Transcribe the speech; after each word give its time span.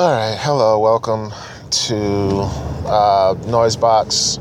All 0.00 0.10
right, 0.12 0.34
hello, 0.40 0.78
welcome 0.78 1.30
to 1.70 2.40
uh, 2.86 3.34
NoiseBoxx, 3.34 4.38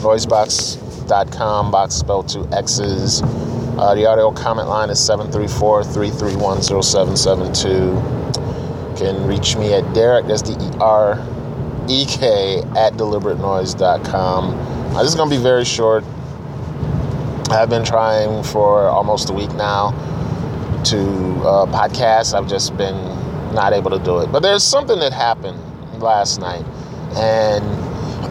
noiseboxx.com, 0.00 1.70
box 1.70 1.94
spelled 1.94 2.26
two 2.26 2.48
X's. 2.50 3.20
Uh, 3.22 3.94
the 3.94 4.06
audio 4.06 4.32
comment 4.32 4.66
line 4.66 4.88
is 4.88 4.98
734 5.04 5.84
331 5.84 6.62
0772. 6.62 7.92
Can 8.96 9.26
reach 9.26 9.56
me 9.56 9.74
at 9.74 9.92
Derek, 9.92 10.24
that's 10.26 10.40
D 10.40 10.52
E 10.52 10.70
R 10.80 11.22
E 11.86 12.06
K, 12.06 12.62
at 12.74 12.94
deliberatenoise.com. 12.94 14.54
Uh, 14.96 15.02
this 15.02 15.10
is 15.10 15.14
going 15.14 15.28
to 15.28 15.36
be 15.36 15.42
very 15.42 15.66
short. 15.66 16.02
I've 17.50 17.68
been 17.68 17.84
trying 17.84 18.42
for 18.42 18.88
almost 18.88 19.28
a 19.28 19.34
week 19.34 19.52
now 19.52 19.90
to 20.84 20.98
uh, 20.98 21.66
podcast. 21.66 22.32
I've 22.32 22.48
just 22.48 22.74
been 22.78 23.13
not 23.54 23.72
able 23.72 23.90
to 23.90 23.98
do 23.98 24.18
it. 24.18 24.30
But 24.30 24.40
there's 24.40 24.62
something 24.62 24.98
that 24.98 25.12
happened 25.12 25.58
last 26.00 26.40
night, 26.40 26.64
and 27.16 27.64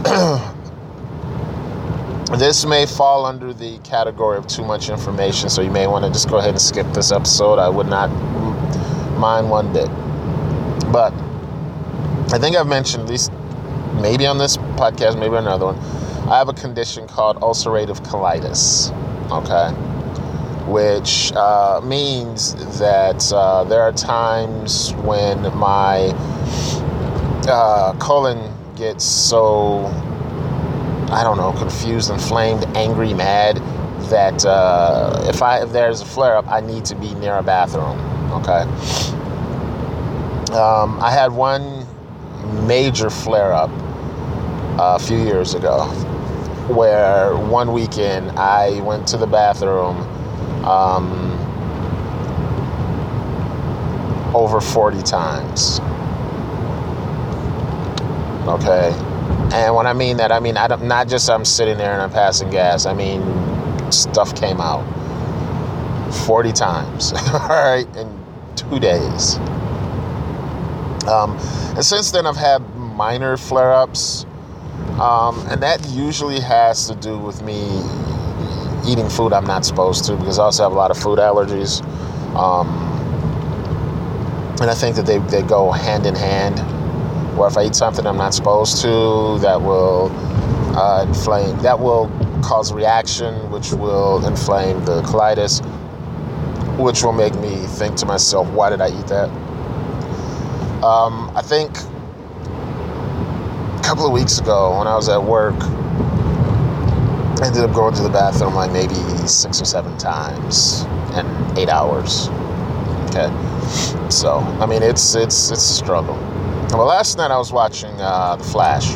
this 2.39 2.66
may 2.66 2.86
fall 2.86 3.25
under 3.25 3.53
the 3.53 3.78
category 3.80 4.38
of 4.38 4.48
too 4.48 4.64
much 4.64 4.89
information, 4.89 5.50
so 5.50 5.61
you 5.61 5.72
may 5.72 5.88
want 5.88 6.06
to 6.06 6.11
just 6.11 6.30
go 6.30 6.38
ahead 6.38 6.52
and 6.52 6.61
skip 6.61 6.88
this 6.94 7.11
episode. 7.11 7.59
I 7.59 7.70
would 7.70 7.88
not 7.88 8.09
mind 9.17 9.50
one 9.50 9.72
bit. 9.72 9.89
But 10.92 11.14
I 12.33 12.38
think 12.38 12.55
I've 12.55 12.67
mentioned, 12.67 13.03
at 13.03 13.09
least 13.09 13.31
maybe 14.02 14.28
on 14.28 14.38
this 14.38 14.58
podcast, 14.58 15.20
maybe 15.20 15.36
another 15.36 15.66
one, 15.66 15.78
I 16.30 16.38
have 16.38 16.50
a 16.50 16.53
condition 16.53 17.08
called 17.08 17.38
ulcerative 17.38 18.00
colitis. 18.05 18.92
Okay 19.31 19.92
which 20.67 21.31
uh, 21.33 21.81
means 21.83 22.56
that 22.80 23.31
uh, 23.33 23.64
there 23.66 23.81
are 23.81 23.92
times 23.92 24.94
when 24.95 25.42
my 25.58 26.14
uh, 27.47 27.94
colon 28.00 28.53
gets 28.75 29.03
so, 29.03 29.86
I 31.09 31.22
don't 31.23 31.38
know, 31.38 31.53
confused, 31.58 32.09
inflamed, 32.09 32.66
angry, 32.75 33.14
mad, 33.14 33.58
that 34.09 34.45
uh, 34.45 35.25
if 35.28 35.42
I 35.42 35.64
if 35.64 35.72
there's 35.72 36.02
a 36.02 36.05
flare 36.05 36.36
up, 36.36 36.47
I 36.47 36.59
need 36.61 36.86
to 36.86 36.95
be 36.95 37.14
near 37.16 37.36
a 37.36 37.44
bathroom. 37.44 38.00
Okay. 38.31 38.61
Um, 40.53 41.00
I 41.02 41.11
had 41.11 41.31
one 41.31 41.86
major 42.67 43.09
flare 43.09 43.53
up 43.53 43.70
uh, 44.80 44.95
a 44.95 45.00
few 45.00 45.17
years 45.17 45.55
ago 45.55 45.86
where 46.70 47.36
one 47.36 47.73
weekend 47.73 48.31
I 48.31 48.80
went 48.81 49.08
to 49.09 49.17
the 49.17 49.27
bathroom 49.27 49.98
um, 50.64 51.31
over 54.36 54.59
40 54.61 55.02
times. 55.03 55.80
Okay. 58.47 58.92
And 59.53 59.75
when 59.75 59.88
I 59.88 59.94
mean 59.94 60.17
that, 60.17 60.31
I 60.31 60.39
mean 60.39 60.58
I 60.58 60.67
don't, 60.67 60.83
not 60.83 61.08
just 61.08 61.30
I'm 61.30 61.45
sitting 61.45 61.78
there 61.78 61.94
and 61.94 62.02
I'm 62.02 62.11
passing 62.11 62.50
gas. 62.50 62.86
I 62.86 62.94
mean 62.94 63.22
stuff 63.92 64.36
came 64.36 64.59
out 64.59 64.83
40 66.25 66.52
times. 66.52 67.14
All 67.33 67.48
right, 67.49 67.88
in 67.95 68.23
two 68.55 68.80
days. 68.80 69.38
Um, 71.08 71.38
and 71.76 71.83
since 71.83 72.11
then, 72.11 72.26
I've 72.26 72.38
had 72.38 72.59
minor 72.76 73.36
flare-ups, 73.36 74.26
um, 75.02 75.45
and 75.49 75.61
that 75.61 75.86
usually 75.89 76.39
has 76.39 76.88
to 76.88 76.95
do 76.95 77.17
with 77.17 77.42
me 77.42 77.82
eating 78.86 79.10
food 79.10 79.33
I'm 79.33 79.45
not 79.45 79.66
supposed 79.66 80.05
to 80.05 80.16
because 80.16 80.39
I 80.39 80.44
also 80.44 80.64
have 80.64 80.71
a 80.71 80.76
lot 80.76 80.92
of 80.92 80.98
food 80.98 81.20
allergies. 81.20 81.83
Um, 82.36 82.67
and 84.61 84.70
I 84.70 84.76
think 84.76 84.95
that 84.95 85.05
they, 85.05 85.20
they 85.20 85.42
go 85.42 85.71
hand 85.71 86.05
in 86.05 86.16
hand. 86.16 86.60
Where 87.38 87.48
if 87.48 87.58
I 87.58 87.66
eat 87.66 87.76
something 87.76 88.05
I'm 88.05 88.17
not 88.17 88.33
supposed 88.33 88.82
to, 88.83 89.39
that 89.39 89.61
will 89.61 90.11
uh, 90.76 91.05
inflame, 91.08 91.58
that 91.60 91.80
will 91.80 92.08
cause 92.44 92.71
a 92.71 92.76
reaction, 92.76 93.49
which 93.52 93.71
will 93.71 94.26
inflame 94.26 94.83
the 94.86 95.02
colitis, 95.02 95.64
which 96.77 97.04
will 97.04 97.14
make 97.14 97.33
me 97.36 97.55
think 97.67 97.95
to 97.98 98.05
myself, 98.05 98.48
why 98.50 98.70
did 98.70 98.82
I 98.82 98.88
eat 98.88 99.08
that? 99.08 99.30
Um, 100.83 101.32
I 101.36 101.42
think 101.42 101.76
a 103.77 103.82
couple 103.83 104.05
of 104.05 104.11
weeks 104.11 104.39
ago 104.39 104.77
when 104.77 104.88
I 104.88 104.95
was 104.95 105.10
at 105.10 105.23
work, 105.23 105.55
ended 107.43 107.64
up 107.64 107.73
going 107.73 107.93
to 107.93 108.02
the 108.02 108.09
bathroom 108.09 108.55
like 108.55 108.71
maybe 108.71 108.95
six 109.27 109.61
or 109.61 109.65
seven 109.65 109.98
times 109.98 110.83
in 111.15 111.58
eight 111.58 111.70
hours. 111.70 112.30
Okay, 113.09 113.30
so 114.09 114.37
I 114.59 114.65
mean 114.65 114.81
it's 114.81 115.15
it's 115.15 115.52
it's 115.52 115.70
a 115.70 115.73
struggle. 115.73 116.15
Well, 116.70 116.86
last 116.86 117.17
night 117.17 117.32
I 117.32 117.37
was 117.37 117.52
watching 117.52 117.93
uh, 117.99 118.37
The 118.37 118.43
Flash, 118.45 118.95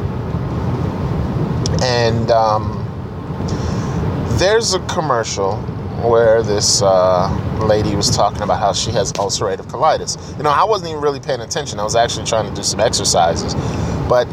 and 1.84 2.32
um, 2.32 2.84
there's 4.40 4.74
a 4.74 4.80
commercial 4.88 5.58
where 6.10 6.42
this 6.42 6.82
uh, 6.82 7.30
lady 7.64 7.96
was 7.96 8.16
talking 8.16 8.42
about 8.42 8.60
how 8.60 8.72
she 8.72 8.92
has 8.92 9.12
ulcerative 9.14 9.66
colitis. 9.66 10.38
You 10.38 10.44
know, 10.44 10.52
I 10.52 10.64
wasn't 10.64 10.92
even 10.92 11.02
really 11.02 11.20
paying 11.20 11.42
attention. 11.42 11.80
I 11.80 11.84
was 11.84 11.96
actually 11.96 12.26
trying 12.26 12.50
to 12.50 12.56
do 12.56 12.64
some 12.64 12.80
exercises, 12.80 13.54
but 14.08 14.26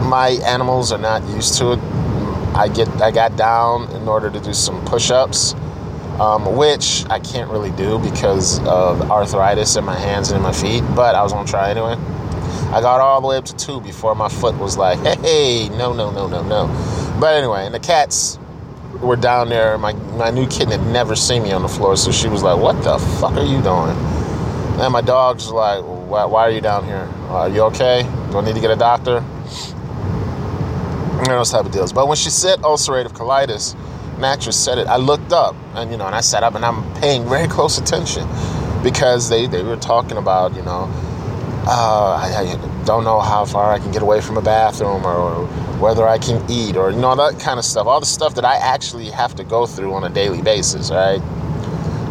my 0.00 0.38
animals 0.44 0.90
are 0.90 0.98
not 0.98 1.22
used 1.28 1.58
to 1.58 1.72
it 1.72 1.80
I 2.54 2.68
get 2.68 2.88
I 3.02 3.10
got 3.10 3.36
down 3.36 3.90
in 3.90 4.06
order 4.06 4.30
to 4.30 4.40
do 4.40 4.54
some 4.54 4.84
push-ups, 4.84 5.54
um, 6.20 6.56
which 6.56 7.04
I 7.10 7.18
can't 7.18 7.50
really 7.50 7.72
do 7.72 7.98
because 7.98 8.60
of 8.60 9.10
arthritis 9.10 9.74
in 9.74 9.84
my 9.84 9.98
hands 9.98 10.30
and 10.30 10.36
in 10.36 10.42
my 10.42 10.52
feet. 10.52 10.84
But 10.94 11.16
I 11.16 11.22
was 11.22 11.32
gonna 11.32 11.48
try 11.48 11.70
anyway. 11.70 11.96
I 12.72 12.80
got 12.80 13.00
all 13.00 13.20
the 13.20 13.26
way 13.26 13.36
up 13.38 13.44
to 13.46 13.56
two 13.56 13.80
before 13.80 14.14
my 14.14 14.28
foot 14.28 14.56
was 14.56 14.76
like, 14.76 14.98
"Hey, 15.18 15.68
no, 15.70 15.92
no, 15.92 16.12
no, 16.12 16.28
no, 16.28 16.42
no." 16.44 17.16
But 17.18 17.34
anyway, 17.34 17.66
and 17.66 17.74
the 17.74 17.80
cats 17.80 18.38
were 19.00 19.16
down 19.16 19.48
there. 19.48 19.76
My 19.76 19.92
my 19.92 20.30
new 20.30 20.46
kitten 20.46 20.70
had 20.70 20.86
never 20.86 21.16
seen 21.16 21.42
me 21.42 21.50
on 21.50 21.62
the 21.62 21.68
floor, 21.68 21.96
so 21.96 22.12
she 22.12 22.28
was 22.28 22.44
like, 22.44 22.58
"What 22.60 22.84
the 22.84 23.00
fuck 23.18 23.32
are 23.32 23.44
you 23.44 23.60
doing?" 23.62 23.96
And 24.78 24.92
my 24.92 25.00
dog's 25.00 25.50
like, 25.50 25.82
"Why, 25.82 26.24
why 26.24 26.42
are 26.42 26.50
you 26.50 26.60
down 26.60 26.84
here? 26.84 27.08
Are 27.30 27.48
you 27.48 27.62
okay? 27.62 28.08
Do 28.30 28.38
I 28.38 28.44
need 28.44 28.54
to 28.54 28.60
get 28.60 28.70
a 28.70 28.76
doctor?" 28.76 29.24
You 31.22 31.28
know, 31.28 31.38
those 31.38 31.50
type 31.50 31.64
of 31.64 31.72
deals. 31.72 31.92
But 31.92 32.08
when 32.08 32.16
she 32.16 32.30
said 32.30 32.60
ulcerative 32.60 33.12
colitis, 33.12 33.76
mattress 34.18 34.62
said 34.62 34.78
it, 34.78 34.86
I 34.86 34.96
looked 34.96 35.32
up 35.32 35.54
and 35.74 35.90
you 35.90 35.96
know, 35.96 36.06
and 36.06 36.14
I 36.14 36.20
sat 36.20 36.42
up 36.42 36.54
and 36.54 36.64
I'm 36.64 36.82
paying 36.94 37.28
very 37.28 37.48
close 37.56 37.78
attention 37.78 38.28
because 38.82 39.28
they, 39.28 39.46
they 39.46 39.62
were 39.62 39.76
talking 39.76 40.18
about, 40.18 40.54
you 40.54 40.62
know, 40.62 40.90
uh, 41.66 42.20
I, 42.20 42.52
I, 42.52 42.84
don't 42.84 43.04
know 43.04 43.20
how 43.20 43.46
far 43.46 43.72
I 43.72 43.78
can 43.78 43.90
get 43.90 44.02
away 44.02 44.20
from 44.20 44.36
a 44.36 44.42
bathroom 44.42 45.06
or, 45.06 45.14
or, 45.14 45.46
whether 45.78 46.06
I 46.06 46.18
can 46.18 46.44
eat 46.50 46.76
or, 46.76 46.90
you 46.90 46.98
know, 46.98 47.16
that 47.16 47.40
kind 47.40 47.58
of 47.58 47.64
stuff. 47.64 47.86
All 47.86 47.98
the 47.98 48.06
stuff 48.06 48.34
that 48.36 48.44
I 48.44 48.56
actually 48.56 49.10
have 49.10 49.34
to 49.36 49.44
go 49.44 49.66
through 49.66 49.92
on 49.94 50.04
a 50.04 50.08
daily 50.08 50.40
basis, 50.40 50.90
right? 50.90 51.20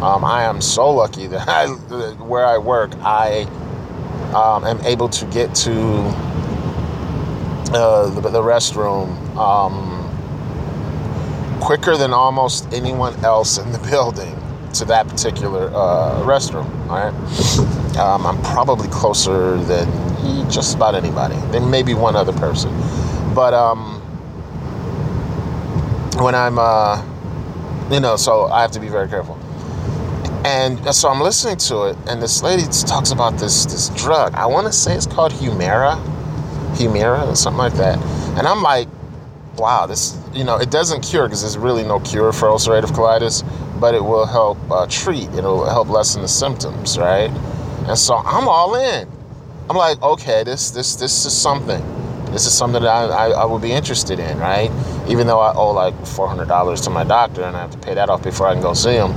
Um, 0.02 0.24
I 0.24 0.44
am 0.44 0.60
so 0.60 0.90
lucky 0.90 1.26
that 1.28 1.48
I, 1.48 1.68
where 1.68 2.44
I 2.44 2.58
work, 2.58 2.92
I 2.96 3.42
um, 4.34 4.64
am 4.64 4.80
able 4.84 5.08
to 5.08 5.24
get 5.26 5.54
to 5.56 5.72
uh, 7.72 8.08
the, 8.08 8.20
the, 8.28 8.42
restroom 8.42 9.08
um, 9.36 10.00
quicker 11.60 11.96
than 11.96 12.12
almost 12.12 12.72
anyone 12.72 13.14
else 13.24 13.58
in 13.58 13.72
the 13.72 13.78
building 13.90 14.38
to 14.74 14.84
that 14.84 15.08
particular 15.08 15.68
uh, 15.74 16.22
restroom. 16.24 16.68
All 16.88 17.10
right, 17.10 17.98
um, 17.98 18.26
I'm 18.26 18.40
probably 18.42 18.88
closer 18.88 19.56
than 19.56 20.50
just 20.50 20.76
about 20.76 20.94
anybody. 20.94 21.36
There 21.50 21.60
may 21.60 21.82
be 21.82 21.94
one 21.94 22.16
other 22.16 22.32
person, 22.32 22.70
but 23.34 23.54
um, 23.54 24.00
when 26.22 26.34
I'm, 26.34 26.58
uh, 26.58 27.02
you 27.90 28.00
know, 28.00 28.16
so 28.16 28.46
I 28.46 28.62
have 28.62 28.72
to 28.72 28.80
be 28.80 28.88
very 28.88 29.08
careful. 29.08 29.38
And 30.44 30.94
so 30.94 31.08
I'm 31.08 31.22
listening 31.22 31.56
to 31.56 31.84
it, 31.84 31.96
and 32.06 32.20
this 32.20 32.42
lady 32.42 32.64
talks 32.86 33.10
about 33.10 33.38
this 33.38 33.64
this 33.64 33.88
drug. 33.90 34.34
I 34.34 34.44
want 34.44 34.66
to 34.66 34.72
say 34.72 34.94
it's 34.94 35.06
called 35.06 35.32
Humira 35.32 35.98
Humira 36.74 37.26
or 37.26 37.36
something 37.36 37.58
like 37.58 37.74
that. 37.74 37.98
And 38.38 38.46
I'm 38.46 38.62
like, 38.62 38.88
wow, 39.56 39.86
this, 39.86 40.18
you 40.32 40.44
know, 40.44 40.56
it 40.56 40.70
doesn't 40.70 41.02
cure 41.02 41.26
because 41.26 41.42
there's 41.42 41.58
really 41.58 41.84
no 41.84 42.00
cure 42.00 42.32
for 42.32 42.48
ulcerative 42.48 42.90
colitis, 42.90 43.42
but 43.80 43.94
it 43.94 44.02
will 44.02 44.26
help 44.26 44.58
uh, 44.70 44.86
treat, 44.88 45.28
it'll 45.34 45.64
help 45.68 45.88
lessen 45.88 46.22
the 46.22 46.28
symptoms, 46.28 46.98
right? 46.98 47.30
And 47.86 47.98
so 47.98 48.16
I'm 48.16 48.48
all 48.48 48.74
in. 48.74 49.08
I'm 49.70 49.76
like, 49.76 50.02
okay, 50.02 50.42
this, 50.44 50.70
this, 50.70 50.96
this 50.96 51.24
is 51.24 51.32
something. 51.32 51.82
This 52.32 52.46
is 52.46 52.52
something 52.52 52.82
that 52.82 52.88
I, 52.88 53.04
I, 53.04 53.30
I 53.30 53.44
would 53.44 53.62
be 53.62 53.70
interested 53.70 54.18
in, 54.18 54.38
right? 54.38 54.70
Even 55.08 55.26
though 55.26 55.38
I 55.38 55.54
owe 55.54 55.70
like 55.70 55.94
$400 55.94 56.84
to 56.84 56.90
my 56.90 57.04
doctor 57.04 57.44
and 57.44 57.56
I 57.56 57.60
have 57.60 57.70
to 57.70 57.78
pay 57.78 57.94
that 57.94 58.08
off 58.08 58.24
before 58.24 58.48
I 58.48 58.54
can 58.54 58.62
go 58.62 58.74
see 58.74 58.94
him, 58.94 59.12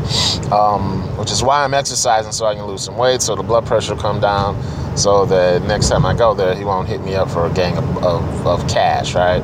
um, 0.54 1.02
which 1.18 1.32
is 1.32 1.42
why 1.42 1.64
I'm 1.64 1.74
exercising 1.74 2.32
so 2.32 2.46
I 2.46 2.54
can 2.54 2.66
lose 2.66 2.84
some 2.84 2.96
weight, 2.96 3.22
so 3.22 3.36
the 3.36 3.44
blood 3.44 3.66
pressure 3.66 3.96
will 3.96 4.02
come 4.02 4.20
down 4.20 4.56
so 4.98 5.26
that 5.26 5.64
next 5.64 5.90
time 5.90 6.06
I 6.06 6.16
go 6.16 6.34
there, 6.34 6.56
he 6.56 6.66
won't 6.66 6.88
hit 6.88 7.02
me 7.02 7.16
up 7.16 7.30
for 7.30 7.46
a 7.46 7.54
gang 7.54 7.78
of, 7.78 8.04
of, 8.04 8.48
of 8.48 8.68
cash, 8.68 9.14
right? 9.14 9.42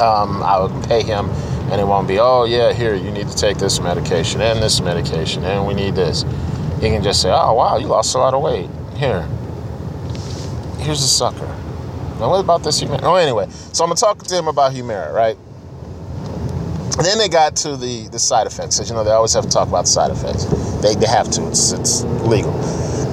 Um, 0.00 0.42
I 0.42 0.58
will 0.58 0.82
pay 0.86 1.02
him, 1.02 1.28
and 1.70 1.80
it 1.80 1.86
won't 1.86 2.08
be, 2.08 2.18
oh, 2.18 2.44
yeah, 2.44 2.72
here, 2.72 2.94
you 2.94 3.10
need 3.10 3.28
to 3.28 3.36
take 3.36 3.58
this 3.58 3.80
medication 3.80 4.40
and 4.40 4.62
this 4.62 4.80
medication, 4.80 5.44
and 5.44 5.66
we 5.66 5.74
need 5.74 5.94
this. 5.94 6.22
He 6.80 6.88
can 6.88 7.02
just 7.02 7.22
say, 7.22 7.30
oh, 7.30 7.54
wow, 7.54 7.76
you 7.76 7.86
lost 7.86 8.14
a 8.14 8.18
lot 8.18 8.34
of 8.34 8.42
weight. 8.42 8.68
Here, 8.96 9.22
here's 10.78 11.02
a 11.02 11.08
sucker. 11.08 11.46
Now, 12.18 12.30
what 12.30 12.40
about 12.40 12.62
this 12.62 12.82
Humira? 12.82 13.00
Oh, 13.02 13.16
anyway, 13.16 13.48
so 13.50 13.84
I'm 13.84 13.90
gonna 13.90 13.96
talk 13.96 14.22
to 14.22 14.34
him 14.36 14.48
about 14.48 14.72
Humira, 14.72 15.12
right? 15.12 15.36
And 16.96 17.04
then 17.04 17.18
they 17.18 17.28
got 17.28 17.56
to 17.56 17.76
the 17.76 18.06
the 18.08 18.20
side 18.20 18.46
effects. 18.46 18.78
As 18.78 18.88
you 18.88 18.94
know, 18.94 19.02
they 19.02 19.10
always 19.10 19.32
have 19.32 19.42
to 19.44 19.50
talk 19.50 19.66
about 19.66 19.86
the 19.86 19.90
side 19.90 20.12
effects. 20.12 20.44
They, 20.80 20.94
they 20.94 21.08
have 21.08 21.28
to. 21.32 21.48
It's 21.48 21.72
it's 21.72 22.04
legal. 22.22 22.52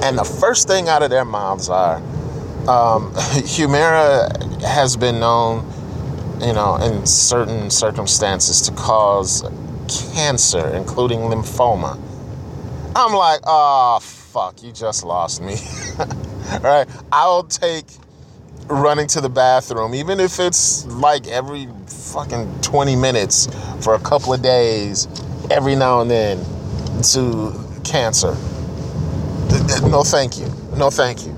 And 0.02 0.18
the 0.18 0.24
first 0.24 0.66
thing 0.66 0.88
out 0.88 1.02
of 1.02 1.10
their 1.10 1.24
mouths 1.24 1.68
are, 1.68 1.96
um, 2.68 3.14
has 4.62 4.96
been 4.96 5.20
known, 5.20 5.64
you 6.40 6.52
know, 6.52 6.76
in 6.76 7.06
certain 7.06 7.70
circumstances 7.70 8.60
to 8.62 8.72
cause 8.72 9.44
cancer, 10.14 10.68
including 10.70 11.20
lymphoma. 11.20 12.00
I'm 12.96 13.14
like, 13.14 13.40
oh 13.44 14.00
fuck, 14.00 14.62
you 14.62 14.72
just 14.72 15.04
lost 15.04 15.40
me. 15.40 15.56
right? 16.62 16.86
I'll 17.12 17.44
take 17.44 17.86
running 18.66 19.06
to 19.08 19.20
the 19.20 19.28
bathroom, 19.28 19.94
even 19.94 20.18
if 20.18 20.40
it's 20.40 20.84
like 20.86 21.28
every 21.28 21.68
fucking 21.86 22.60
20 22.62 22.96
minutes 22.96 23.48
for 23.82 23.94
a 23.94 24.00
couple 24.00 24.32
of 24.32 24.42
days, 24.42 25.06
every 25.50 25.76
now 25.76 26.00
and 26.00 26.10
then, 26.10 26.38
to 27.02 27.54
cancer. 27.84 28.36
No, 29.90 30.02
thank 30.02 30.38
you. 30.38 30.46
No, 30.76 30.90
thank 30.90 31.24
you. 31.26 31.32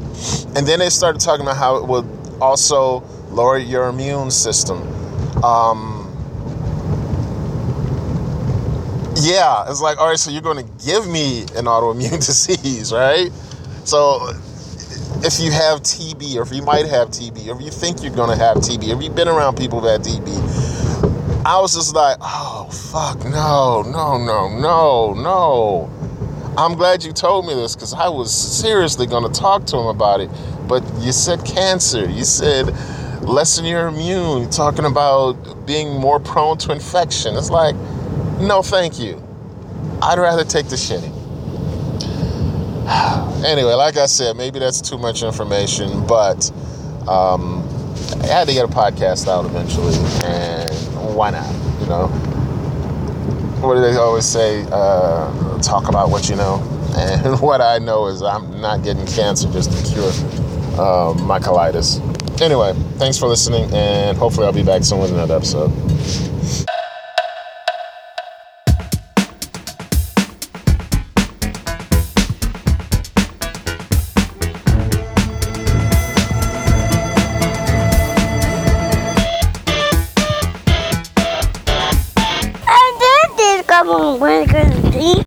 And 0.57 0.67
then 0.67 0.79
they 0.79 0.91
started 0.91 1.21
talking 1.21 1.45
about 1.45 1.57
how 1.57 1.77
it 1.77 1.87
would 1.87 2.07
also 2.41 3.01
lower 3.31 3.59
your 3.59 3.89
immune 3.89 4.31
system. 4.31 4.79
Um, 5.43 6.01
yeah, 9.17 9.69
it's 9.69 9.81
like, 9.81 9.99
all 9.99 10.09
right, 10.09 10.19
so 10.19 10.31
you're 10.31 10.43
going 10.43 10.65
to 10.65 10.85
give 10.87 11.07
me 11.09 11.43
an 11.57 11.67
autoimmune 11.67 12.11
disease, 12.27 12.93
right? 12.93 13.31
So 13.85 14.31
if 15.23 15.41
you 15.41 15.51
have 15.53 15.81
TB, 15.81 16.37
or 16.37 16.43
if 16.43 16.53
you 16.53 16.63
might 16.63 16.87
have 16.87 17.09
TB, 17.09 17.49
or 17.49 17.57
if 17.57 17.63
you 17.63 17.71
think 17.71 18.03
you're 18.03 18.15
going 18.15 18.31
to 18.31 18.43
have 18.43 18.59
TB, 18.59 18.97
or 18.97 19.03
you've 19.03 19.15
been 19.15 19.29
around 19.29 19.57
people 19.57 19.81
had 19.81 20.03
TB, 20.03 21.45
I 21.47 21.61
was 21.61 21.75
just 21.75 21.95
like, 21.95 22.17
oh, 22.21 22.69
fuck, 22.71 23.25
no, 23.25 23.83
no, 23.83 24.19
no, 24.19 24.49
no, 24.49 25.15
no. 25.15 25.91
I'm 26.57 26.75
glad 26.75 27.03
you 27.03 27.13
told 27.13 27.47
me 27.47 27.55
this 27.55 27.75
because 27.75 27.93
I 27.93 28.09
was 28.09 28.33
seriously 28.33 29.07
going 29.07 29.31
to 29.31 29.41
talk 29.41 29.65
to 29.67 29.77
him 29.77 29.87
about 29.87 30.21
it. 30.21 30.31
But 30.69 30.85
you 31.01 31.13
said 31.13 31.45
cancer. 31.45 32.09
You 32.09 32.25
said 32.25 32.69
lessen 33.23 33.65
your 33.65 33.89
immune. 33.89 34.51
Talking 34.51 34.85
about 34.85 35.67
being 35.67 35.99
more 35.99 36.21
prone 36.21 36.59
to 36.59 36.73
infection. 36.73 37.37
It's 37.37 37.51
like, 37.51 37.75
no, 38.39 38.63
thank 38.63 39.01
you. 39.01 39.21
I'd 40.01 40.19
rather 40.19 40.45
take 40.45 40.69
the 40.69 40.77
shitting. 40.77 41.13
anyway, 43.45 43.73
like 43.73 43.97
I 43.97 44.07
said, 44.07 44.37
maybe 44.37 44.59
that's 44.59 44.81
too 44.81 44.99
much 44.99 45.23
information, 45.23 46.07
but 46.07 46.51
um, 47.09 47.67
I 48.23 48.27
had 48.27 48.49
to 48.49 48.55
get 48.55 48.65
a 48.65 48.69
podcast 48.69 49.27
out 49.27 49.45
eventually, 49.45 49.95
and 50.25 50.71
why 51.17 51.31
not? 51.31 51.51
You 51.81 51.87
know, 51.87 52.34
what 53.67 53.75
do 53.75 53.81
they 53.81 53.97
always 53.97 54.25
say? 54.25 54.65
Uh, 54.71 55.59
talk 55.61 55.89
about 55.89 56.11
what 56.11 56.29
you 56.29 56.37
know. 56.37 56.63
And 56.97 57.41
what 57.41 57.61
I 57.61 57.79
know 57.79 58.07
is 58.07 58.23
I'm 58.23 58.61
not 58.61 58.85
getting 58.85 59.05
cancer 59.05 59.51
just 59.51 59.73
to 59.73 59.93
cure 59.93 60.13
uh, 60.79 61.13
my 61.15 61.41
colitis. 61.41 62.01
Anyway, 62.41 62.73
thanks 62.99 63.19
for 63.19 63.27
listening, 63.27 63.69
and 63.75 64.17
hopefully 64.17 64.47
I'll 64.47 64.53
be 64.53 64.63
back 64.63 64.85
soon 64.85 65.01
with 65.01 65.11
another 65.11 65.35
episode. 65.35 65.73